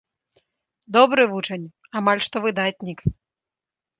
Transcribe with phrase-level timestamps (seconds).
[0.95, 1.67] Добры вучань,
[2.01, 2.99] амаль што выдатнік.